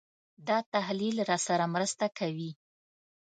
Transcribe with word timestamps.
دا 0.47 0.57
تحلیل 0.73 1.15
راسره 1.29 1.65
مرسته 1.73 2.05
کوي. 2.17 2.51